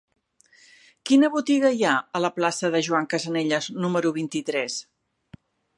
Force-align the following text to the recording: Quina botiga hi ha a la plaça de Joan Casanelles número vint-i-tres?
Quina 1.09 1.29
botiga 1.35 1.71
hi 1.79 1.85
ha 1.89 1.93
a 2.19 2.23
la 2.25 2.33
plaça 2.39 2.73
de 2.77 2.83
Joan 2.89 3.07
Casanelles 3.13 3.71
número 3.87 4.15
vint-i-tres? 4.19 4.83